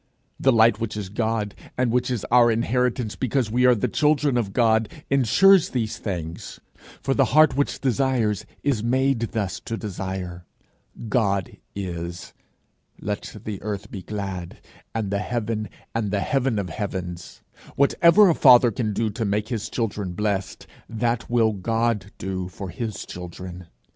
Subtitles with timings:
[0.39, 4.35] The light which is God, and which is our inheritance because we are the children
[4.35, 6.59] of God, insures these things.
[7.03, 10.47] For the heart which desires is made thus to desire.
[11.07, 12.33] God is;
[12.99, 14.57] let the earth be glad,
[14.95, 17.43] and the heaven, and the heaven of heavens!
[17.75, 22.69] Whatever a father can do to make his children blessed, that will God do for
[22.71, 23.67] his children.